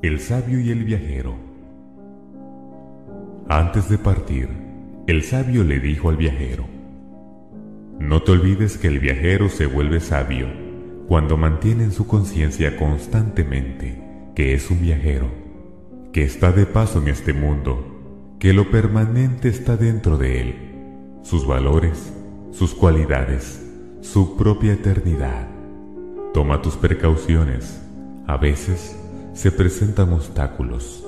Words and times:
El 0.00 0.20
sabio 0.20 0.60
y 0.60 0.70
el 0.70 0.84
viajero. 0.84 1.34
Antes 3.48 3.88
de 3.88 3.98
partir, 3.98 4.48
el 5.08 5.24
sabio 5.24 5.64
le 5.64 5.80
dijo 5.80 6.08
al 6.08 6.16
viajero, 6.16 6.66
No 7.98 8.22
te 8.22 8.30
olvides 8.30 8.78
que 8.78 8.86
el 8.86 9.00
viajero 9.00 9.48
se 9.48 9.66
vuelve 9.66 9.98
sabio 9.98 10.46
cuando 11.08 11.36
mantiene 11.36 11.82
en 11.82 11.90
su 11.90 12.06
conciencia 12.06 12.76
constantemente 12.76 14.30
que 14.36 14.54
es 14.54 14.70
un 14.70 14.80
viajero, 14.80 15.26
que 16.12 16.22
está 16.22 16.52
de 16.52 16.64
paso 16.64 17.02
en 17.02 17.08
este 17.08 17.32
mundo, 17.32 18.36
que 18.38 18.52
lo 18.52 18.70
permanente 18.70 19.48
está 19.48 19.76
dentro 19.76 20.16
de 20.16 20.42
él, 20.42 20.54
sus 21.24 21.44
valores, 21.44 22.12
sus 22.52 22.72
cualidades, 22.72 23.66
su 24.00 24.36
propia 24.36 24.74
eternidad. 24.74 25.48
Toma 26.32 26.62
tus 26.62 26.76
precauciones, 26.76 27.82
a 28.28 28.36
veces 28.36 28.96
se 29.38 29.52
presentan 29.52 30.12
obstáculos. 30.12 31.06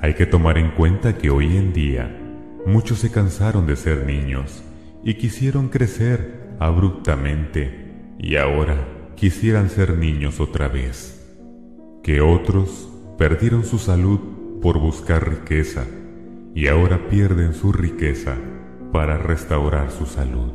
Hay 0.00 0.14
que 0.14 0.24
tomar 0.24 0.56
en 0.56 0.70
cuenta 0.70 1.18
que 1.18 1.30
hoy 1.30 1.56
en 1.56 1.72
día 1.72 2.16
muchos 2.64 3.00
se 3.00 3.10
cansaron 3.10 3.66
de 3.66 3.74
ser 3.74 4.06
niños 4.06 4.62
y 5.02 5.14
quisieron 5.14 5.68
crecer 5.68 6.54
abruptamente 6.60 8.12
y 8.20 8.36
ahora 8.36 8.76
quisieran 9.16 9.68
ser 9.68 9.98
niños 9.98 10.38
otra 10.38 10.68
vez. 10.68 11.26
Que 12.04 12.20
otros 12.20 12.88
perdieron 13.18 13.64
su 13.64 13.78
salud 13.80 14.20
por 14.62 14.78
buscar 14.78 15.28
riqueza 15.28 15.86
y 16.54 16.68
ahora 16.68 17.08
pierden 17.08 17.52
su 17.52 17.72
riqueza 17.72 18.36
para 18.92 19.18
restaurar 19.18 19.90
su 19.90 20.06
salud. 20.06 20.52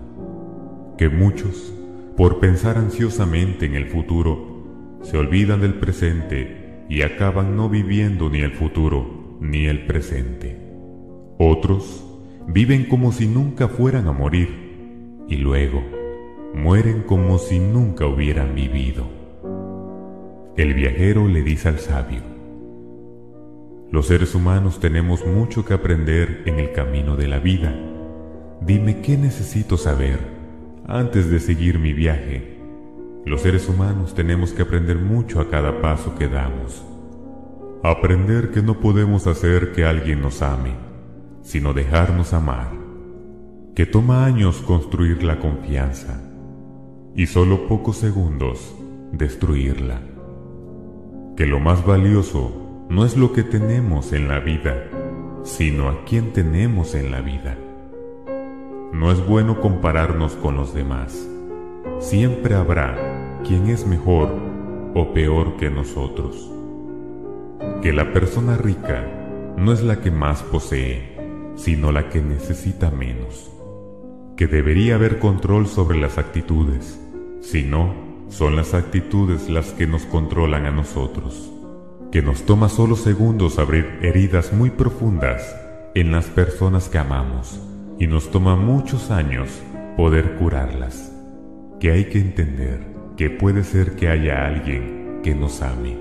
Que 0.97 1.09
muchos, 1.09 1.73
por 2.15 2.39
pensar 2.39 2.77
ansiosamente 2.77 3.65
en 3.65 3.75
el 3.75 3.87
futuro, 3.87 4.99
se 5.01 5.17
olvidan 5.17 5.59
del 5.59 5.73
presente 5.73 6.58
y 6.89 7.03
acaban 7.03 7.55
no 7.55 7.69
viviendo 7.69 8.29
ni 8.29 8.39
el 8.39 8.51
futuro 8.51 9.37
ni 9.39 9.67
el 9.67 9.85
presente. 9.85 10.57
Otros 11.37 12.03
viven 12.47 12.85
como 12.85 13.11
si 13.11 13.27
nunca 13.27 13.67
fueran 13.67 14.07
a 14.07 14.11
morir 14.11 14.49
y 15.27 15.35
luego 15.37 15.83
mueren 16.53 17.03
como 17.03 17.37
si 17.37 17.59
nunca 17.59 18.07
hubieran 18.07 18.55
vivido. 18.55 19.07
El 20.57 20.73
viajero 20.73 21.27
le 21.27 21.43
dice 21.43 21.69
al 21.69 21.79
sabio, 21.79 22.21
los 23.91 24.07
seres 24.07 24.35
humanos 24.35 24.79
tenemos 24.79 25.25
mucho 25.25 25.65
que 25.65 25.73
aprender 25.73 26.43
en 26.45 26.59
el 26.59 26.73
camino 26.73 27.15
de 27.15 27.27
la 27.27 27.39
vida. 27.39 27.73
Dime 28.61 29.01
qué 29.01 29.17
necesito 29.17 29.77
saber 29.77 30.19
antes 30.85 31.29
de 31.29 31.39
seguir 31.39 31.79
mi 31.79 31.93
viaje 31.93 32.58
los 33.25 33.41
seres 33.41 33.67
humanos 33.67 34.15
tenemos 34.15 34.53
que 34.53 34.61
aprender 34.61 34.97
mucho 34.97 35.41
a 35.41 35.49
cada 35.49 35.81
paso 35.81 36.15
que 36.17 36.27
damos. 36.27 36.83
Aprender 37.83 38.51
que 38.51 38.61
no 38.61 38.79
podemos 38.79 39.27
hacer 39.27 39.73
que 39.73 39.85
alguien 39.85 40.21
nos 40.21 40.41
ame, 40.41 40.73
sino 41.41 41.73
dejarnos 41.73 42.33
amar. 42.33 42.71
Que 43.75 43.85
toma 43.85 44.25
años 44.25 44.61
construir 44.61 45.23
la 45.23 45.39
confianza 45.39 46.21
y 47.15 47.27
solo 47.27 47.67
pocos 47.67 47.97
segundos 47.97 48.75
destruirla. 49.11 50.01
Que 51.35 51.45
lo 51.45 51.59
más 51.59 51.85
valioso 51.85 52.85
no 52.89 53.05
es 53.05 53.15
lo 53.17 53.33
que 53.33 53.43
tenemos 53.43 54.13
en 54.13 54.27
la 54.27 54.39
vida, 54.39 54.89
sino 55.43 55.89
a 55.89 56.03
quien 56.05 56.33
tenemos 56.33 56.95
en 56.95 57.11
la 57.11 57.21
vida. 57.21 57.57
No 58.93 59.11
es 59.11 59.25
bueno 59.25 59.61
compararnos 59.61 60.33
con 60.35 60.55
los 60.55 60.73
demás 60.73 61.29
siempre 61.99 62.55
habrá 62.55 62.95
quien 63.45 63.67
es 63.67 63.85
mejor 63.85 64.29
o 64.95 65.13
peor 65.13 65.57
que 65.57 65.69
nosotros. 65.69 66.51
Que 67.81 67.93
la 67.93 68.11
persona 68.13 68.57
rica 68.57 69.05
no 69.57 69.71
es 69.71 69.81
la 69.81 70.01
que 70.01 70.11
más 70.11 70.43
posee, 70.43 71.17
sino 71.55 71.91
la 71.91 72.09
que 72.09 72.21
necesita 72.21 72.91
menos. 72.91 73.51
Que 74.35 74.47
debería 74.47 74.95
haber 74.95 75.19
control 75.19 75.67
sobre 75.67 75.99
las 75.99 76.17
actitudes, 76.17 76.99
si 77.41 77.63
no, 77.63 77.93
son 78.29 78.55
las 78.55 78.73
actitudes 78.73 79.49
las 79.49 79.71
que 79.71 79.87
nos 79.87 80.03
controlan 80.03 80.65
a 80.65 80.71
nosotros. 80.71 81.51
Que 82.11 82.21
nos 82.21 82.43
toma 82.43 82.69
solo 82.69 82.95
segundos 82.95 83.59
abrir 83.59 83.99
heridas 84.01 84.53
muy 84.53 84.69
profundas 84.69 85.55
en 85.95 86.11
las 86.11 86.25
personas 86.25 86.89
que 86.89 86.97
amamos 86.97 87.59
y 87.99 88.07
nos 88.07 88.31
toma 88.31 88.55
muchos 88.55 89.11
años 89.11 89.49
poder 89.97 90.35
curarlas 90.35 91.11
que 91.79 91.91
hay 91.91 92.05
que 92.05 92.19
entender 92.19 92.98
que 93.19 93.29
puede 93.29 93.65
ser 93.65 93.97
que 93.97 94.07
haya 94.07 94.47
alguien 94.47 95.19
que 95.21 95.35
nos 95.35 95.61
ame. 95.61 95.97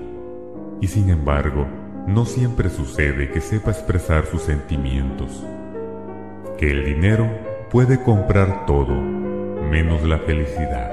Y 0.79 0.87
sin 0.87 1.09
embargo, 1.09 1.67
no 2.07 2.23
siempre 2.23 2.69
sucede 2.69 3.29
que 3.29 3.41
sepa 3.41 3.71
expresar 3.71 4.25
sus 4.25 4.43
sentimientos. 4.43 5.43
Que 6.57 6.71
el 6.71 6.85
dinero 6.85 7.29
puede 7.71 8.01
comprar 8.03 8.65
todo, 8.65 8.95
menos 8.95 10.01
la 10.03 10.19
felicidad. 10.19 10.91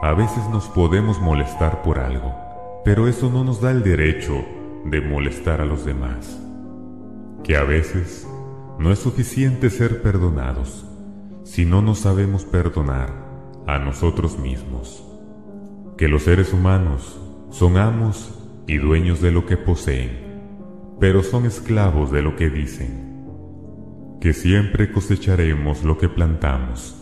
A 0.00 0.14
veces 0.14 0.48
nos 0.48 0.68
podemos 0.68 1.20
molestar 1.20 1.82
por 1.82 1.98
algo, 1.98 2.34
pero 2.82 3.06
eso 3.06 3.28
no 3.28 3.44
nos 3.44 3.60
da 3.60 3.70
el 3.70 3.82
derecho 3.82 4.42
de 4.86 5.02
molestar 5.02 5.60
a 5.60 5.66
los 5.66 5.84
demás. 5.84 6.40
Que 7.44 7.58
a 7.58 7.64
veces 7.64 8.26
no 8.78 8.90
es 8.90 8.98
suficiente 8.98 9.68
ser 9.68 10.00
perdonados 10.00 10.86
si 11.44 11.66
no 11.66 11.82
nos 11.82 11.98
sabemos 11.98 12.46
perdonar 12.46 13.31
a 13.66 13.78
nosotros 13.78 14.38
mismos, 14.38 15.04
que 15.96 16.08
los 16.08 16.22
seres 16.22 16.52
humanos 16.52 17.20
son 17.50 17.76
amos 17.76 18.38
y 18.66 18.78
dueños 18.78 19.20
de 19.20 19.30
lo 19.30 19.46
que 19.46 19.56
poseen, 19.56 20.96
pero 20.98 21.22
son 21.22 21.46
esclavos 21.46 22.10
de 22.10 22.22
lo 22.22 22.36
que 22.36 22.50
dicen, 22.50 23.12
que 24.20 24.32
siempre 24.32 24.92
cosecharemos 24.92 25.82
lo 25.84 25.98
que 25.98 26.08
plantamos. 26.08 26.96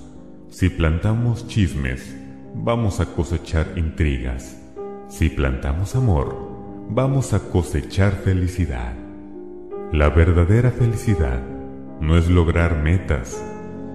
Si 0.48 0.69
plantamos 0.69 1.47
chismes, 1.47 2.16
vamos 2.54 3.00
a 3.00 3.06
cosechar 3.06 3.66
intrigas. 3.77 4.60
Si 5.09 5.28
plantamos 5.28 5.94
amor, 5.97 6.37
vamos 6.91 7.32
a 7.34 7.41
cosechar 7.50 8.12
felicidad. 8.12 8.94
La 9.92 10.09
verdadera 10.09 10.71
felicidad 10.71 11.42
no 12.00 12.16
es 12.16 12.28
lograr 12.28 12.82
metas, 12.82 13.44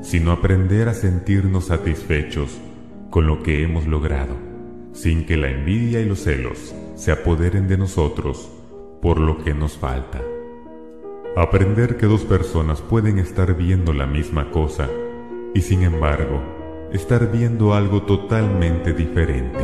sino 0.05 0.31
aprender 0.31 0.87
a 0.87 0.93
sentirnos 0.93 1.65
satisfechos 1.65 2.61
con 3.09 3.25
lo 3.25 3.41
que 3.41 3.63
hemos 3.63 3.87
logrado, 3.87 4.35
sin 4.93 5.25
que 5.25 5.35
la 5.35 5.49
envidia 5.49 5.99
y 5.99 6.05
los 6.05 6.19
celos 6.19 6.75
se 6.93 7.11
apoderen 7.11 7.67
de 7.67 7.79
nosotros 7.79 8.51
por 9.01 9.19
lo 9.19 9.43
que 9.43 9.55
nos 9.55 9.77
falta. 9.79 10.21
Aprender 11.35 11.97
que 11.97 12.05
dos 12.05 12.23
personas 12.23 12.81
pueden 12.81 13.17
estar 13.17 13.55
viendo 13.55 13.93
la 13.93 14.05
misma 14.05 14.51
cosa 14.51 14.87
y 15.55 15.61
sin 15.61 15.81
embargo 15.81 16.39
estar 16.93 17.31
viendo 17.31 17.73
algo 17.73 18.03
totalmente 18.03 18.93
diferente. 18.93 19.63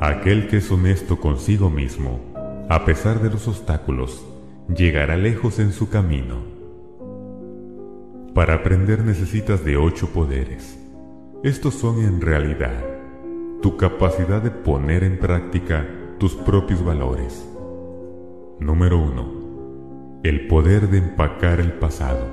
Aquel 0.00 0.48
que 0.48 0.58
es 0.58 0.70
honesto 0.70 1.18
consigo 1.18 1.70
mismo, 1.70 2.20
a 2.68 2.84
pesar 2.84 3.22
de 3.22 3.30
los 3.30 3.48
obstáculos, 3.48 4.22
llegará 4.68 5.16
lejos 5.16 5.58
en 5.60 5.72
su 5.72 5.88
camino 5.88 6.53
para 8.34 8.54
aprender 8.54 9.04
necesitas 9.04 9.64
de 9.64 9.76
ocho 9.76 10.08
poderes. 10.08 10.76
Estos 11.44 11.74
son 11.74 12.00
en 12.00 12.20
realidad 12.20 12.84
tu 13.62 13.76
capacidad 13.76 14.42
de 14.42 14.50
poner 14.50 15.04
en 15.04 15.20
práctica 15.20 15.88
tus 16.18 16.34
propios 16.34 16.84
valores. 16.84 17.48
Número 18.58 18.98
1. 18.98 20.20
El 20.24 20.48
poder 20.48 20.90
de 20.90 20.98
empacar 20.98 21.60
el 21.60 21.74
pasado. 21.74 22.26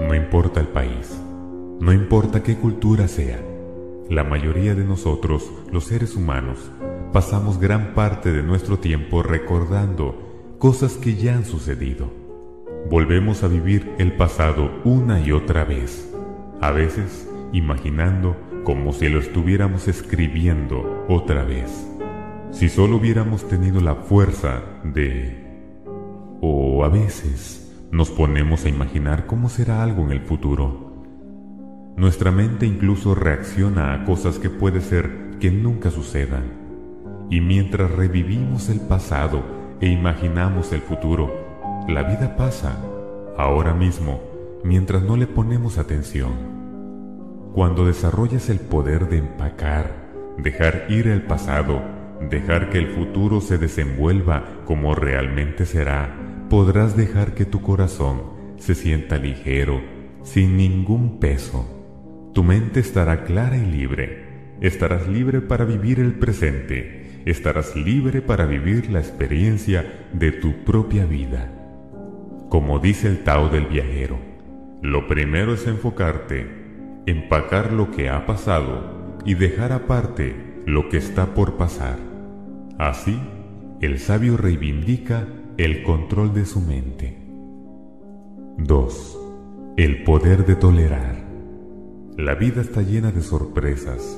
No 0.00 0.14
importa 0.14 0.60
el 0.60 0.68
país, 0.68 1.20
no 1.80 1.92
importa 1.92 2.42
qué 2.42 2.56
cultura 2.56 3.06
sea, 3.06 3.40
la 4.08 4.24
mayoría 4.24 4.74
de 4.74 4.84
nosotros, 4.84 5.50
los 5.70 5.84
seres 5.84 6.16
humanos, 6.16 6.58
pasamos 7.12 7.60
gran 7.60 7.94
parte 7.94 8.32
de 8.32 8.42
nuestro 8.42 8.78
tiempo 8.78 9.22
recordando 9.22 10.56
cosas 10.58 10.96
que 10.96 11.14
ya 11.14 11.34
han 11.34 11.44
sucedido 11.44 12.23
volvemos 12.90 13.42
a 13.42 13.48
vivir 13.48 13.94
el 13.98 14.12
pasado 14.12 14.70
una 14.84 15.20
y 15.20 15.32
otra 15.32 15.64
vez, 15.64 16.12
a 16.60 16.70
veces 16.70 17.28
imaginando 17.52 18.36
como 18.64 18.92
si 18.92 19.08
lo 19.08 19.20
estuviéramos 19.20 19.88
escribiendo 19.88 21.04
otra 21.08 21.44
vez. 21.44 21.86
Si 22.50 22.68
solo 22.68 22.96
hubiéramos 22.96 23.48
tenido 23.48 23.80
la 23.80 23.94
fuerza 23.94 24.62
de... 24.84 25.42
O 26.40 26.84
a 26.84 26.88
veces 26.88 27.72
nos 27.90 28.10
ponemos 28.10 28.64
a 28.64 28.68
imaginar 28.68 29.26
cómo 29.26 29.48
será 29.48 29.82
algo 29.82 30.02
en 30.02 30.12
el 30.12 30.20
futuro. 30.20 30.92
Nuestra 31.96 32.30
mente 32.30 32.66
incluso 32.66 33.14
reacciona 33.14 33.94
a 33.94 34.04
cosas 34.04 34.38
que 34.38 34.50
puede 34.50 34.80
ser 34.80 35.36
que 35.40 35.50
nunca 35.50 35.90
sucedan. 35.90 36.44
Y 37.30 37.40
mientras 37.40 37.90
revivimos 37.90 38.68
el 38.68 38.80
pasado 38.80 39.42
e 39.80 39.88
imaginamos 39.88 40.72
el 40.72 40.80
futuro, 40.80 41.43
la 41.88 42.02
vida 42.02 42.36
pasa, 42.36 42.78
ahora 43.36 43.74
mismo, 43.74 44.20
mientras 44.64 45.02
no 45.02 45.16
le 45.16 45.26
ponemos 45.26 45.78
atención. 45.78 46.32
Cuando 47.54 47.86
desarrollas 47.86 48.48
el 48.50 48.60
poder 48.60 49.08
de 49.08 49.18
empacar, 49.18 49.90
dejar 50.38 50.86
ir 50.88 51.06
el 51.06 51.22
pasado 51.22 51.94
dejar 52.30 52.70
que 52.70 52.78
el 52.78 52.88
futuro 52.88 53.40
se 53.40 53.58
desenvuelva 53.58 54.62
como 54.64 54.94
realmente 54.94 55.66
será, 55.66 56.14
podrás 56.48 56.96
dejar 56.96 57.34
que 57.34 57.44
tu 57.44 57.60
corazón 57.60 58.22
se 58.56 58.74
sienta 58.74 59.18
ligero, 59.18 59.82
sin 60.22 60.56
ningún 60.56 61.18
peso. 61.18 61.68
Tu 62.32 62.42
mente 62.42 62.80
estará 62.80 63.24
clara 63.24 63.56
y 63.56 63.66
libre. 63.66 64.24
Estarás 64.60 65.08
libre 65.08 65.40
para 65.40 65.64
vivir 65.64 66.00
el 66.00 66.14
presente. 66.14 67.22
Estarás 67.26 67.76
libre 67.76 68.22
para 68.22 68.46
vivir 68.46 68.90
la 68.90 69.00
experiencia 69.00 70.08
de 70.12 70.32
tu 70.32 70.64
propia 70.64 71.06
vida. 71.06 71.53
Como 72.54 72.78
dice 72.78 73.08
el 73.08 73.24
Tao 73.24 73.48
del 73.48 73.66
viajero, 73.66 74.16
lo 74.80 75.08
primero 75.08 75.54
es 75.54 75.66
enfocarte, 75.66 76.46
empacar 77.04 77.72
lo 77.72 77.90
que 77.90 78.08
ha 78.08 78.26
pasado 78.26 79.18
y 79.24 79.34
dejar 79.34 79.72
aparte 79.72 80.62
lo 80.64 80.88
que 80.88 80.98
está 80.98 81.34
por 81.34 81.56
pasar. 81.56 81.98
Así, 82.78 83.20
el 83.80 83.98
sabio 83.98 84.36
reivindica 84.36 85.26
el 85.56 85.82
control 85.82 86.32
de 86.32 86.46
su 86.46 86.60
mente. 86.60 87.18
2. 88.58 89.18
El 89.76 90.04
poder 90.04 90.46
de 90.46 90.54
tolerar. 90.54 91.24
La 92.16 92.36
vida 92.36 92.60
está 92.60 92.82
llena 92.82 93.10
de 93.10 93.22
sorpresas. 93.22 94.16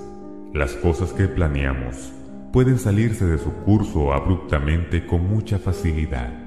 Las 0.53 0.75
cosas 0.75 1.15
que 1.15 1.27
planeamos 1.27 2.13
pueden 2.53 2.79
salirse 2.79 3.25
de 3.25 3.39
su 3.39 3.51
curso 3.65 4.13
abruptamente 4.13 5.07
con 5.07 5.27
mucha 5.27 5.59
facilidad. 5.59 6.46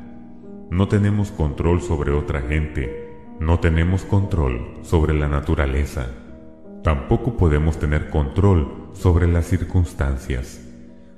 No 0.71 0.87
tenemos 0.87 1.31
control 1.31 1.81
sobre 1.81 2.11
otra 2.11 2.41
gente, 2.41 3.09
no 3.39 3.59
tenemos 3.59 4.03
control 4.03 4.79
sobre 4.83 5.13
la 5.15 5.27
naturaleza. 5.27 6.07
Tampoco 6.83 7.37
podemos 7.37 7.79
tener 7.79 8.09
control 8.09 8.89
sobre 8.93 9.27
las 9.27 9.47
circunstancias. 9.47 10.63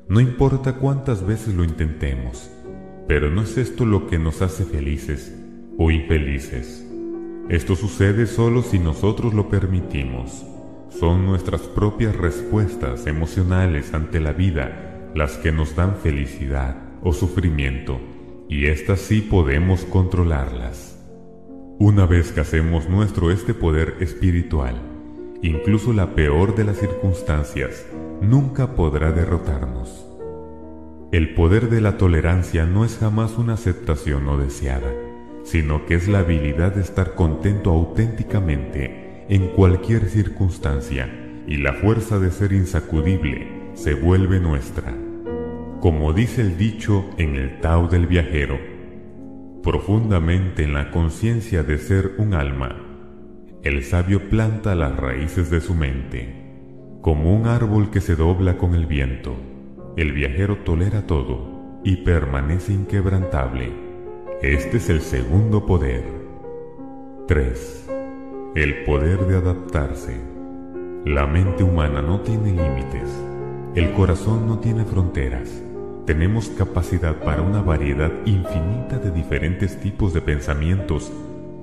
No 0.08 0.22
importa 0.22 0.78
cuántas 0.78 1.26
veces 1.26 1.54
lo 1.54 1.66
intentemos, 1.66 2.50
pero 3.08 3.30
no 3.30 3.42
es 3.42 3.58
esto 3.58 3.86
lo 3.86 4.08
que 4.08 4.18
nos 4.18 4.42
hace 4.42 4.64
felices 4.64 5.38
o 5.78 5.92
infelices. 5.92 6.88
Esto 7.50 7.76
sucede 7.76 8.28
solo 8.28 8.62
si 8.62 8.80
nosotros 8.80 9.34
lo 9.34 9.50
permitimos. 9.50 10.46
Son 10.90 11.26
nuestras 11.26 11.62
propias 11.64 12.16
respuestas 12.16 13.06
emocionales 13.06 13.94
ante 13.94 14.22
la 14.22 14.32
vida 14.32 15.12
las 15.14 15.38
que 15.38 15.52
nos 15.52 15.76
dan 15.76 15.98
felicidad 15.98 16.78
o 17.04 17.12
sufrimiento, 17.12 18.00
y 18.52 18.68
éstas 18.68 19.00
sí 19.00 19.22
podemos 19.22 19.86
controlarlas. 19.86 21.00
Una 21.80 22.06
vez 22.06 22.32
que 22.32 22.42
hacemos 22.42 22.88
nuestro 22.88 23.32
este 23.32 23.56
poder 23.56 23.96
espiritual, 24.02 24.80
incluso 25.42 25.92
la 25.92 26.14
peor 26.14 26.54
de 26.54 26.66
las 26.66 26.78
circunstancias 26.78 27.88
nunca 28.22 28.76
podrá 28.76 29.12
derrotarnos. 29.12 30.06
El 31.12 31.34
poder 31.34 31.72
de 31.72 31.82
la 31.82 31.98
tolerancia 31.98 32.68
no 32.68 32.86
es 32.86 33.00
jamás 33.00 33.40
una 33.40 33.54
aceptación 33.54 34.26
no 34.26 34.38
deseada 34.38 34.92
sino 35.44 35.86
que 35.86 35.96
es 35.96 36.08
la 36.08 36.20
habilidad 36.20 36.76
de 36.76 36.82
estar 36.82 37.16
contento 37.16 37.72
auténticamente 37.72 39.26
en 39.30 39.48
cualquier 39.50 40.10
circunstancia 40.10 41.10
y 41.48 41.58
la 41.58 41.74
fuerza 41.74 42.20
de 42.20 42.32
ser 42.32 42.54
insacudible 42.54 43.72
se 43.74 43.94
vuelve 43.94 44.40
nuestra. 44.40 44.94
Como 45.82 46.14
dice 46.14 46.42
el 46.42 46.58
dicho 46.58 47.10
en 47.18 47.36
el 47.36 47.60
Tao 47.60 47.90
del 47.90 48.08
viajero, 48.08 48.58
profundamente 49.62 50.64
en 50.64 50.74
la 50.74 50.92
conciencia 50.92 51.64
de 51.64 51.78
ser 51.78 52.14
un 52.18 52.34
alma, 52.34 52.78
el 53.64 53.84
sabio 53.84 54.30
planta 54.30 54.76
las 54.76 54.96
raíces 54.96 55.50
de 55.50 55.60
su 55.60 55.76
mente. 55.76 56.36
Como 57.02 57.36
un 57.36 57.48
árbol 57.48 57.90
que 57.92 58.00
se 58.00 58.16
dobla 58.16 58.58
con 58.58 58.76
el 58.76 58.86
viento, 58.86 59.36
el 59.98 60.14
viajero 60.14 60.60
tolera 60.60 61.06
todo 61.06 61.82
y 61.84 61.98
permanece 61.98 62.72
inquebrantable 62.72 63.92
este 64.42 64.78
es 64.78 64.90
el 64.90 65.02
segundo 65.02 65.68
poder. 65.68 66.04
3. 67.28 67.90
El 68.56 68.84
poder 68.86 69.20
de 69.28 69.38
adaptarse. 69.38 70.20
La 71.06 71.28
mente 71.28 71.64
humana 71.64 72.02
no 72.02 72.22
tiene 72.22 72.48
límites. 72.48 73.08
El 73.76 73.92
corazón 73.94 74.48
no 74.48 74.58
tiene 74.58 74.84
fronteras. 74.84 75.62
Tenemos 76.12 76.50
capacidad 76.50 77.16
para 77.24 77.42
una 77.42 77.62
variedad 77.62 78.12
infinita 78.26 78.98
de 78.98 79.12
diferentes 79.12 79.80
tipos 79.80 80.14
de 80.14 80.20
pensamientos 80.20 81.10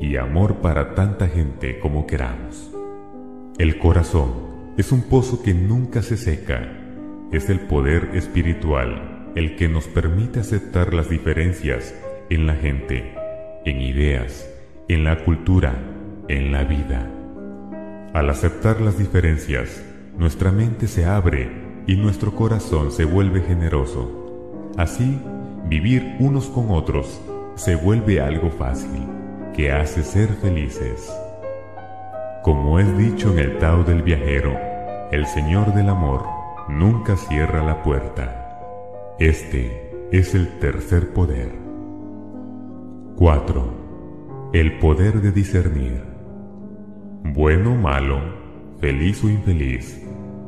y 0.01 0.17
amor 0.17 0.63
para 0.63 0.95
tanta 0.95 1.29
gente 1.29 1.79
como 1.81 2.07
queramos. 2.07 2.71
El 3.59 3.79
corazón 3.79 4.33
es 4.79 4.91
un 4.91 5.03
pozo 5.03 5.43
que 5.43 5.53
nunca 5.53 6.01
se 6.01 6.17
seca. 6.17 6.67
Es 7.31 7.51
el 7.51 7.61
poder 7.61 8.13
espiritual 8.15 9.33
el 9.37 9.55
que 9.55 9.69
nos 9.69 9.87
permite 9.87 10.41
aceptar 10.41 10.95
las 10.95 11.11
diferencias 11.11 11.95
en 12.31 12.47
la 12.47 12.55
gente, 12.55 13.13
en 13.67 13.83
ideas, 13.83 14.49
en 14.89 15.05
la 15.05 15.27
cultura, 15.27 15.75
en 16.27 16.53
la 16.53 16.65
vida. 16.65 17.07
Al 18.15 18.31
aceptar 18.31 18.81
las 18.81 18.99
diferencias, 18.99 19.85
nuestra 20.17 20.53
mente 20.53 20.89
se 20.89 21.05
abre 21.05 21.51
y 21.87 21.97
nuestro 21.97 22.35
corazón 22.35 22.91
se 22.91 23.05
vuelve 23.05 23.43
generoso. 23.43 24.25
Así, 24.79 25.21
vivir 25.65 26.15
unos 26.21 26.47
con 26.47 26.71
otros 26.71 27.21
se 27.57 27.75
vuelve 27.75 28.21
algo 28.21 28.49
fácil, 28.49 29.03
que 29.53 29.73
hace 29.73 30.05
ser 30.05 30.29
felices. 30.35 31.13
Como 32.45 32.79
es 32.79 32.97
dicho 32.97 33.33
en 33.33 33.41
el 33.41 33.59
Tao 33.59 33.83
del 33.83 34.03
viajero, 34.03 34.57
el 35.11 35.27
Señor 35.27 35.75
del 35.75 35.89
Amor 35.89 36.23
nunca 36.69 37.17
cierra 37.17 37.65
la 37.65 37.83
puerta. 37.83 38.61
Este 39.19 39.91
es 40.13 40.37
el 40.37 40.61
tercer 40.61 41.13
poder. 41.13 41.51
4. 43.17 44.51
El 44.53 44.79
poder 44.79 45.21
de 45.21 45.33
discernir. 45.33 46.05
Bueno 47.25 47.73
o 47.73 47.75
malo, 47.77 48.21
feliz 48.79 49.25
o 49.25 49.29
infeliz, 49.29 50.07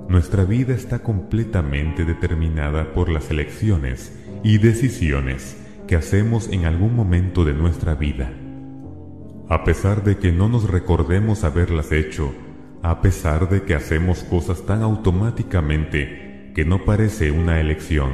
nuestra 0.09 0.45
vida 0.45 0.73
está 0.73 1.01
completamente 1.01 2.05
determinada 2.05 2.93
por 2.93 3.09
las 3.09 3.29
elecciones 3.33 4.20
y 4.43 4.59
decisiones 4.59 5.57
que 5.87 5.97
hacemos 5.97 6.49
en 6.49 6.65
algún 6.65 6.95
momento 6.95 7.45
de 7.45 7.53
nuestra 7.53 7.95
vida. 7.95 8.33
A 9.49 9.65
pesar 9.65 10.05
de 10.05 10.17
que 10.19 10.33
no 10.33 10.49
nos 10.49 10.71
recordemos 10.71 11.45
haberlas 11.45 11.91
hecho, 11.93 12.33
a 12.83 13.03
pesar 13.03 13.49
de 13.49 13.63
que 13.63 13.75
hacemos 13.75 14.23
cosas 14.23 14.65
tan 14.65 14.83
automáticamente 14.83 16.53
que 16.55 16.65
no 16.65 16.85
parece 16.85 17.31
una 17.31 17.61
elección, 17.61 18.11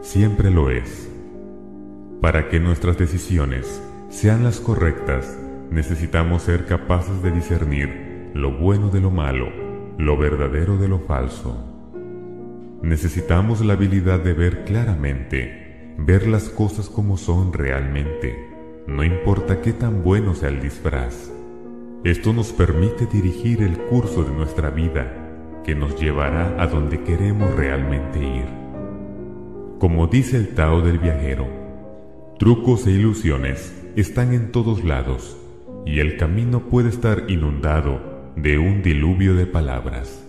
siempre 0.00 0.50
lo 0.50 0.70
es. 0.70 1.08
Para 2.20 2.48
que 2.48 2.60
nuestras 2.60 2.98
decisiones 2.98 3.82
sean 4.10 4.44
las 4.44 4.60
correctas, 4.60 5.38
necesitamos 5.70 6.42
ser 6.42 6.66
capaces 6.66 7.22
de 7.22 7.30
discernir 7.30 8.30
lo 8.34 8.52
bueno 8.52 8.90
de 8.90 9.00
lo 9.00 9.10
malo, 9.10 9.48
lo 9.98 10.16
verdadero 10.16 10.76
de 10.76 10.88
lo 10.88 10.98
falso. 10.98 11.68
Necesitamos 12.82 13.64
la 13.64 13.74
habilidad 13.74 14.20
de 14.20 14.32
ver 14.32 14.64
claramente, 14.64 15.61
ver 15.98 16.26
las 16.26 16.48
cosas 16.48 16.88
como 16.88 17.16
son 17.16 17.52
realmente, 17.52 18.48
no 18.86 19.04
importa 19.04 19.60
qué 19.60 19.72
tan 19.72 20.02
bueno 20.02 20.34
sea 20.34 20.48
el 20.48 20.60
disfraz. 20.60 21.30
Esto 22.04 22.32
nos 22.32 22.52
permite 22.52 23.06
dirigir 23.06 23.62
el 23.62 23.78
curso 23.78 24.24
de 24.24 24.32
nuestra 24.32 24.70
vida, 24.70 25.60
que 25.64 25.74
nos 25.74 26.00
llevará 26.00 26.60
a 26.60 26.66
donde 26.66 27.02
queremos 27.02 27.54
realmente 27.54 28.18
ir. 28.18 28.46
Como 29.78 30.06
dice 30.08 30.36
el 30.36 30.48
Tao 30.54 30.80
del 30.80 30.98
viajero, 30.98 31.46
trucos 32.38 32.86
e 32.86 32.90
ilusiones 32.90 33.72
están 33.94 34.32
en 34.32 34.50
todos 34.50 34.84
lados 34.84 35.36
y 35.86 36.00
el 36.00 36.16
camino 36.16 36.68
puede 36.68 36.88
estar 36.88 37.24
inundado 37.28 38.00
de 38.36 38.58
un 38.58 38.82
diluvio 38.82 39.34
de 39.34 39.46
palabras. 39.46 40.24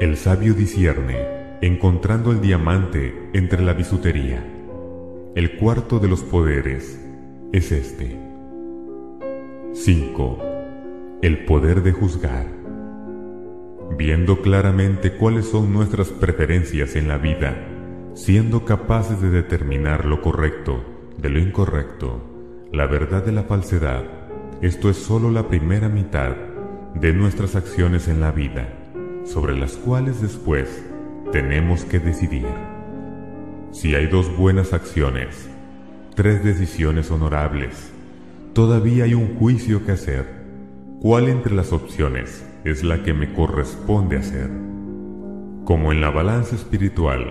El 0.00 0.16
sabio 0.16 0.54
discierne 0.54 1.37
encontrando 1.60 2.30
el 2.30 2.40
diamante 2.40 3.30
entre 3.32 3.62
la 3.62 3.72
bisutería. 3.72 4.44
El 5.34 5.56
cuarto 5.56 5.98
de 5.98 6.06
los 6.06 6.22
poderes 6.22 7.04
es 7.52 7.72
este. 7.72 8.16
5. 9.72 10.38
El 11.20 11.44
poder 11.44 11.82
de 11.82 11.90
juzgar. 11.90 12.46
Viendo 13.96 14.40
claramente 14.40 15.16
cuáles 15.16 15.48
son 15.48 15.72
nuestras 15.72 16.10
preferencias 16.10 16.94
en 16.94 17.08
la 17.08 17.18
vida, 17.18 17.56
siendo 18.14 18.64
capaces 18.64 19.20
de 19.20 19.30
determinar 19.30 20.04
lo 20.04 20.22
correcto 20.22 20.84
de 21.16 21.28
lo 21.28 21.40
incorrecto, 21.40 22.22
la 22.72 22.86
verdad 22.86 23.24
de 23.24 23.32
la 23.32 23.42
falsedad, 23.42 24.04
esto 24.62 24.90
es 24.90 24.96
sólo 24.96 25.32
la 25.32 25.48
primera 25.48 25.88
mitad 25.88 26.36
de 26.94 27.12
nuestras 27.12 27.56
acciones 27.56 28.06
en 28.06 28.20
la 28.20 28.30
vida, 28.30 28.68
sobre 29.24 29.56
las 29.56 29.76
cuales 29.76 30.22
después 30.22 30.84
tenemos 31.32 31.84
que 31.84 31.98
decidir. 31.98 32.46
Si 33.70 33.94
hay 33.94 34.06
dos 34.06 34.34
buenas 34.36 34.72
acciones, 34.72 35.48
tres 36.14 36.42
decisiones 36.42 37.10
honorables, 37.10 37.92
todavía 38.54 39.04
hay 39.04 39.14
un 39.14 39.36
juicio 39.38 39.84
que 39.84 39.92
hacer. 39.92 40.26
¿Cuál 41.00 41.28
entre 41.28 41.54
las 41.54 41.72
opciones 41.72 42.44
es 42.64 42.82
la 42.82 43.02
que 43.02 43.12
me 43.12 43.32
corresponde 43.34 44.16
hacer? 44.16 44.50
Como 45.64 45.92
en 45.92 46.00
la 46.00 46.10
balanza 46.10 46.56
espiritual, 46.56 47.30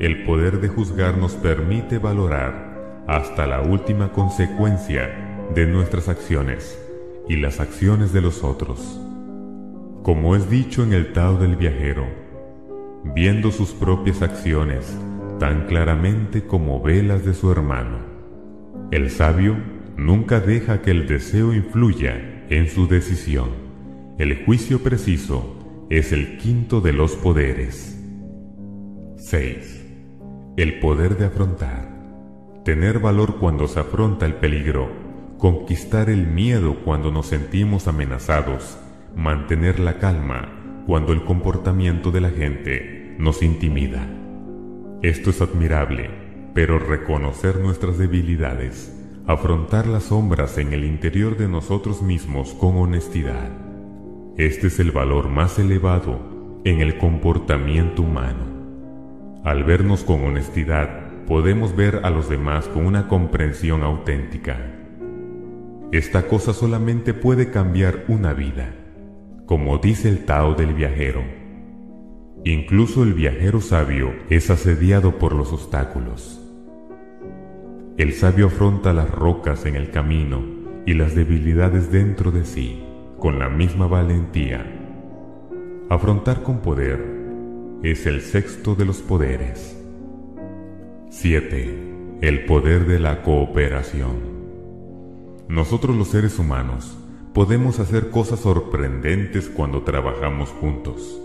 el 0.00 0.24
poder 0.24 0.60
de 0.60 0.68
juzgar 0.68 1.16
nos 1.16 1.32
permite 1.34 1.98
valorar 1.98 3.04
hasta 3.08 3.46
la 3.46 3.62
última 3.62 4.12
consecuencia 4.12 5.48
de 5.54 5.66
nuestras 5.66 6.08
acciones 6.08 6.78
y 7.26 7.36
las 7.36 7.58
acciones 7.58 8.12
de 8.12 8.20
los 8.20 8.44
otros. 8.44 9.00
Como 10.02 10.36
es 10.36 10.50
dicho 10.50 10.82
en 10.82 10.92
el 10.92 11.12
Tao 11.12 11.38
del 11.38 11.56
viajero, 11.56 12.19
viendo 13.04 13.50
sus 13.50 13.70
propias 13.70 14.22
acciones 14.22 14.96
tan 15.38 15.66
claramente 15.66 16.46
como 16.46 16.82
velas 16.82 17.24
de 17.24 17.34
su 17.34 17.50
hermano, 17.50 17.98
el 18.90 19.10
sabio 19.10 19.56
nunca 19.96 20.40
deja 20.40 20.82
que 20.82 20.90
el 20.90 21.06
deseo 21.06 21.54
influya 21.54 22.44
en 22.50 22.68
su 22.68 22.88
decisión. 22.88 23.48
El 24.18 24.44
juicio 24.44 24.82
preciso 24.82 25.56
es 25.88 26.12
el 26.12 26.36
quinto 26.38 26.80
de 26.80 26.92
los 26.92 27.16
poderes. 27.16 27.98
6. 29.16 29.86
El 30.56 30.80
poder 30.80 31.16
de 31.16 31.26
afrontar. 31.26 31.88
Tener 32.64 32.98
valor 32.98 33.38
cuando 33.38 33.66
se 33.66 33.80
afronta 33.80 34.26
el 34.26 34.34
peligro. 34.34 34.90
Conquistar 35.38 36.10
el 36.10 36.26
miedo 36.26 36.76
cuando 36.84 37.10
nos 37.10 37.26
sentimos 37.26 37.88
amenazados. 37.88 38.78
Mantener 39.16 39.80
la 39.80 39.98
calma 39.98 40.59
cuando 40.90 41.12
el 41.12 41.22
comportamiento 41.22 42.10
de 42.10 42.20
la 42.20 42.30
gente 42.30 43.14
nos 43.16 43.44
intimida. 43.44 44.08
Esto 45.02 45.30
es 45.30 45.40
admirable, 45.40 46.10
pero 46.52 46.80
reconocer 46.80 47.60
nuestras 47.60 47.96
debilidades, 47.96 48.92
afrontar 49.24 49.86
las 49.86 50.02
sombras 50.06 50.58
en 50.58 50.72
el 50.72 50.84
interior 50.84 51.36
de 51.36 51.46
nosotros 51.46 52.02
mismos 52.02 52.54
con 52.54 52.76
honestidad. 52.76 53.50
Este 54.36 54.66
es 54.66 54.80
el 54.80 54.90
valor 54.90 55.28
más 55.28 55.60
elevado 55.60 56.60
en 56.64 56.80
el 56.80 56.98
comportamiento 56.98 58.02
humano. 58.02 58.46
Al 59.44 59.62
vernos 59.62 60.02
con 60.02 60.24
honestidad, 60.24 61.24
podemos 61.24 61.76
ver 61.76 62.00
a 62.02 62.10
los 62.10 62.28
demás 62.28 62.66
con 62.66 62.84
una 62.84 63.06
comprensión 63.06 63.84
auténtica. 63.84 64.56
Esta 65.92 66.26
cosa 66.26 66.52
solamente 66.52 67.14
puede 67.14 67.52
cambiar 67.52 68.06
una 68.08 68.32
vida, 68.32 68.74
como 69.50 69.78
dice 69.78 70.08
el 70.08 70.26
Tao 70.26 70.54
del 70.54 70.74
viajero. 70.74 71.24
Incluso 72.44 73.02
el 73.02 73.14
viajero 73.14 73.60
sabio 73.60 74.12
es 74.28 74.48
asediado 74.48 75.18
por 75.18 75.34
los 75.34 75.52
obstáculos. 75.52 76.40
El 77.96 78.12
sabio 78.12 78.46
afronta 78.46 78.92
las 78.92 79.10
rocas 79.10 79.66
en 79.66 79.74
el 79.74 79.90
camino 79.90 80.40
y 80.86 80.94
las 80.94 81.16
debilidades 81.16 81.90
dentro 81.90 82.30
de 82.30 82.44
sí 82.44 82.84
con 83.18 83.40
la 83.40 83.48
misma 83.48 83.88
valentía. 83.88 84.64
Afrontar 85.88 86.44
con 86.44 86.60
poder 86.60 87.04
es 87.82 88.06
el 88.06 88.20
sexto 88.20 88.76
de 88.76 88.84
los 88.84 88.98
poderes. 88.98 89.76
7. 91.08 92.18
El 92.20 92.44
poder 92.44 92.86
de 92.86 93.00
la 93.00 93.22
cooperación. 93.22 94.30
Nosotros 95.48 95.96
los 95.96 96.06
seres 96.06 96.38
humanos 96.38 96.99
podemos 97.34 97.78
hacer 97.78 98.10
cosas 98.10 98.40
sorprendentes 98.40 99.48
cuando 99.48 99.82
trabajamos 99.82 100.48
juntos. 100.48 101.20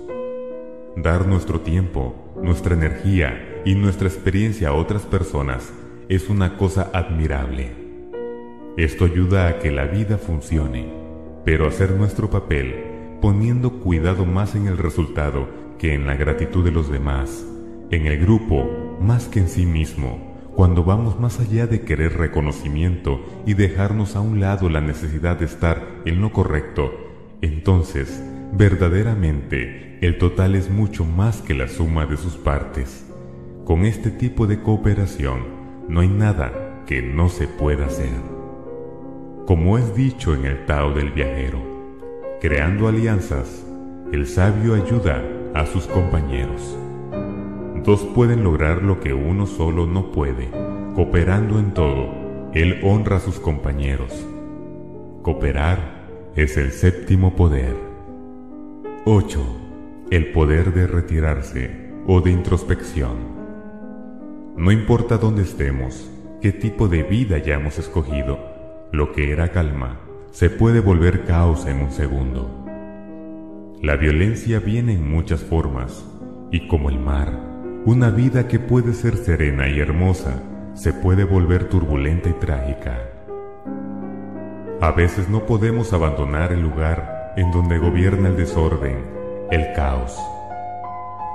Dar 0.96 1.28
nuestro 1.28 1.62
tiempo, 1.62 2.32
nuestra 2.42 2.76
energía 2.76 3.62
y 3.66 3.76
nuestra 3.76 4.08
experiencia 4.08 4.70
a 4.70 4.74
otras 4.74 5.02
personas 5.04 5.74
es 6.08 6.30
una 6.30 6.58
cosa 6.58 6.92
admirable. 6.94 7.72
Esto 8.78 9.06
ayuda 9.06 9.48
a 9.48 9.60
que 9.60 9.72
la 9.72 9.86
vida 9.86 10.18
funcione, 10.18 10.94
pero 11.44 11.68
hacer 11.68 11.92
nuestro 11.92 12.30
papel 12.30 13.18
poniendo 13.20 13.80
cuidado 13.80 14.26
más 14.26 14.54
en 14.56 14.68
el 14.68 14.78
resultado 14.78 15.48
que 15.80 15.96
en 15.96 16.06
la 16.06 16.16
gratitud 16.16 16.64
de 16.64 16.72
los 16.72 16.92
demás, 16.92 17.46
en 17.90 18.06
el 18.06 18.20
grupo 18.20 18.98
más 19.02 19.28
que 19.28 19.40
en 19.40 19.48
sí 19.48 19.66
mismo, 19.66 20.25
cuando 20.56 20.86
vamos 20.86 21.20
más 21.20 21.42
allá 21.42 21.68
de 21.68 21.82
querer 21.82 22.18
reconocimiento 22.18 23.20
y 23.46 23.56
dejarnos 23.56 24.16
a 24.16 24.22
un 24.22 24.40
lado 24.40 24.70
la 24.70 24.80
necesidad 24.80 25.38
de 25.38 25.46
estar 25.46 25.86
en 26.06 26.22
lo 26.22 26.32
correcto, 26.32 26.94
entonces 27.42 28.24
verdaderamente 28.54 30.00
el 30.02 30.18
total 30.18 30.56
es 30.56 30.70
mucho 30.70 31.04
más 31.04 31.42
que 31.42 31.54
la 31.54 31.68
suma 31.68 32.06
de 32.06 32.16
sus 32.16 32.38
partes. 32.38 33.06
Con 33.66 33.86
este 33.86 34.12
tipo 34.12 34.48
de 34.48 34.62
cooperación 34.62 35.42
no 35.90 36.00
hay 36.00 36.08
nada 36.08 36.84
que 36.86 37.02
no 37.02 37.28
se 37.28 37.48
pueda 37.48 37.88
hacer. 37.88 38.14
Como 39.46 39.78
es 39.78 39.94
dicho 39.94 40.34
en 40.34 40.46
el 40.46 40.66
Tao 40.66 40.94
del 40.94 41.12
viajero, 41.12 41.60
creando 42.40 42.88
alianzas, 42.88 43.66
el 44.14 44.26
sabio 44.26 44.76
ayuda 44.76 45.22
a 45.54 45.66
sus 45.66 45.86
compañeros. 45.88 46.78
Dos 47.86 48.02
pueden 48.02 48.44
lograr 48.44 48.82
lo 48.82 49.00
que 49.00 49.14
uno 49.14 49.46
solo 49.46 49.86
no 49.86 50.12
puede. 50.12 50.50
Cooperando 50.96 51.60
en 51.60 51.74
todo, 51.76 52.10
él 52.54 52.80
honra 52.84 53.18
a 53.18 53.20
sus 53.20 53.40
compañeros. 53.40 54.26
Cooperar 55.22 56.08
es 56.36 56.58
el 56.58 56.72
séptimo 56.72 57.36
poder. 57.36 57.76
8. 59.06 59.40
El 60.10 60.32
poder 60.32 60.74
de 60.74 60.88
retirarse 60.88 61.92
o 62.08 62.22
de 62.22 62.32
introspección. 62.32 63.36
No 64.58 64.72
importa 64.72 65.18
dónde 65.18 65.44
estemos, 65.44 66.10
qué 66.42 66.52
tipo 66.52 66.88
de 66.88 67.04
vida 67.04 67.36
hayamos 67.36 67.78
escogido, 67.78 68.40
lo 68.92 69.12
que 69.12 69.32
era 69.32 69.50
calma 69.50 70.00
se 70.32 70.50
puede 70.50 70.82
volver 70.82 71.24
caos 71.24 71.66
en 71.66 71.82
un 71.82 71.92
segundo. 71.92 72.50
La 73.82 73.96
violencia 73.96 74.60
viene 74.60 74.94
en 74.94 75.10
muchas 75.10 75.42
formas, 75.42 76.04
y 76.52 76.68
como 76.68 76.90
el 76.90 77.00
mar, 77.00 77.55
una 77.86 78.10
vida 78.10 78.48
que 78.48 78.58
puede 78.58 78.96
ser 78.96 79.16
serena 79.16 79.70
y 79.70 79.80
hermosa 79.80 80.42
se 80.74 80.92
puede 80.92 81.24
volver 81.24 81.70
turbulenta 81.70 82.30
y 82.30 82.34
trágica. 82.34 82.98
A 84.82 84.92
veces 84.92 85.30
no 85.30 85.46
podemos 85.46 85.94
abandonar 85.94 86.52
el 86.52 86.62
lugar 86.62 87.34
en 87.38 87.52
donde 87.52 87.78
gobierna 87.78 88.30
el 88.30 88.38
desorden, 88.38 89.06
el 89.52 89.72
caos, 89.74 90.20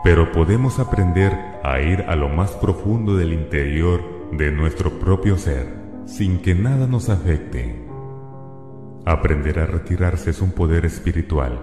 pero 0.03 0.33
podemos 0.33 0.81
aprender 0.81 1.33
a 1.63 1.81
ir 1.81 2.03
a 2.09 2.17
lo 2.17 2.29
más 2.29 2.51
profundo 2.53 3.17
del 3.17 3.33
interior 3.33 4.03
de 4.33 4.51
nuestro 4.51 4.99
propio 4.99 5.39
ser, 5.39 5.69
sin 6.05 6.43
que 6.43 6.57
nada 6.57 6.89
nos 6.89 7.11
afecte. 7.11 7.87
Aprender 9.07 9.61
a 9.61 9.67
retirarse 9.67 10.31
es 10.31 10.41
un 10.41 10.51
poder 10.51 10.85
espiritual 10.85 11.61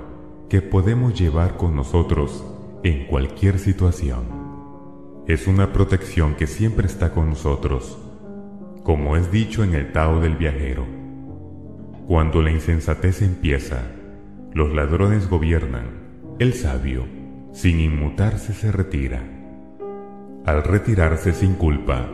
que 0.48 0.62
podemos 0.62 1.20
llevar 1.20 1.58
con 1.58 1.76
nosotros 1.76 2.46
en 2.84 3.06
cualquier 3.08 3.60
situación. 3.60 4.47
Es 5.28 5.46
una 5.46 5.74
protección 5.74 6.36
que 6.36 6.48
siempre 6.48 6.88
está 6.88 7.12
con 7.12 7.28
nosotros, 7.30 7.98
como 8.84 9.18
es 9.18 9.30
dicho 9.30 9.62
en 9.62 9.76
el 9.76 9.92
Tao 9.92 10.22
del 10.22 10.38
viajero. 10.38 10.86
Cuando 12.08 12.42
la 12.42 12.50
insensatez 12.50 13.22
empieza, 13.22 13.92
los 14.54 14.74
ladrones 14.74 15.30
gobiernan, 15.30 15.84
el 16.40 16.54
sabio, 16.54 17.04
sin 17.52 17.82
inmutarse, 17.82 18.54
se 18.54 18.72
retira. 18.72 19.22
Al 20.46 20.64
retirarse 20.64 21.34
sin 21.34 21.56
culpa, 21.56 22.10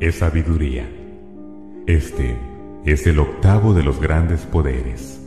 es 0.00 0.14
sabiduría. 0.14 0.88
Este 1.86 2.34
es 2.86 3.06
el 3.06 3.18
octavo 3.18 3.74
de 3.74 3.82
los 3.82 4.00
grandes 4.00 4.40
poderes. 4.46 5.22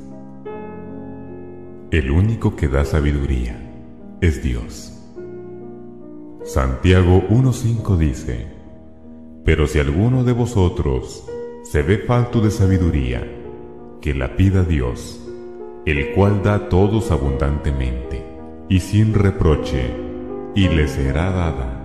El 1.92 2.10
único 2.10 2.56
que 2.56 2.68
da 2.68 2.84
sabiduría 2.84 3.62
es 4.22 4.42
Dios. 4.42 4.97
Santiago 6.48 7.28
1.5 7.30 7.98
dice, 7.98 8.48
Pero 9.44 9.68
si 9.68 9.80
alguno 9.80 10.24
de 10.24 10.32
vosotros 10.32 11.28
se 11.64 11.82
ve 11.82 11.98
falto 11.98 12.40
de 12.40 12.52
sabiduría, 12.52 13.22
que 14.00 14.14
la 14.14 14.38
pida 14.38 14.64
Dios, 14.64 15.20
el 15.86 16.14
cual 16.14 16.44
da 16.44 16.54
a 16.56 16.70
todos 16.70 17.12
abundantemente 17.12 18.24
y 18.70 18.80
sin 18.80 19.14
reproche, 19.14 19.94
y 20.56 20.70
le 20.70 20.88
será 20.88 21.32
dada. 21.32 21.77